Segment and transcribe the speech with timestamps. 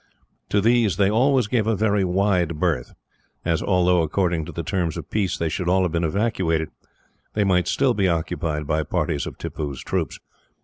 [0.49, 2.95] To these they always gave a very wide berth,
[3.45, 6.69] as although, according to the terms of peace, they should all have been evacuated,
[7.33, 10.19] they might still be occupied by parties of Tippoo's troops.